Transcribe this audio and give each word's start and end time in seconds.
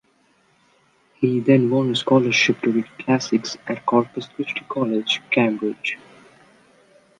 He 1.19 1.39
then 1.41 1.69
won 1.69 1.91
a 1.91 1.95
scholarship 1.95 2.59
to 2.63 2.71
read 2.71 2.87
classics 2.97 3.55
at 3.67 3.85
Corpus 3.85 4.25
Christi 4.29 4.65
College, 4.67 5.21
Cambridge. 5.29 5.99